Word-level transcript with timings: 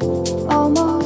Almost. 0.00 0.97